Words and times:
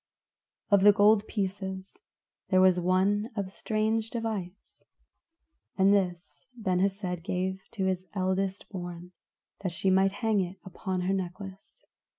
Of 0.71 0.81
the 0.81 0.91
gold 0.93 1.27
pieces 1.27 1.99
there 2.49 2.59
was 2.59 2.79
one 2.79 3.29
of 3.35 3.51
strange 3.51 4.09
device, 4.09 4.81
and 5.77 5.93
this 5.93 6.43
Ben 6.57 6.79
Hesed 6.79 7.21
gave 7.23 7.61
to 7.73 7.85
his 7.85 8.07
eldest 8.15 8.67
born, 8.69 9.11
that 9.61 9.71
she 9.71 9.91
might 9.91 10.13
hang 10.13 10.39
it 10.39 10.57
upon 10.65 11.01
her 11.01 11.13
necklace. 11.13 11.85